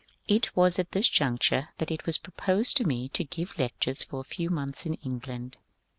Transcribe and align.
It 0.27 0.55
was 0.55 0.79
at 0.79 0.93
this 0.93 1.07
juncture 1.07 1.69
that 1.77 1.91
it 1.91 2.07
was 2.07 2.17
proposed 2.17 2.75
to 2.77 2.85
me 2.87 3.07
to 3.09 3.23
give 3.23 3.59
lectures 3.59 4.03
for 4.03 4.21
a 4.21 4.23
few 4.23 4.49
months 4.49 4.87
in 4.87 4.95
England. 4.95 5.57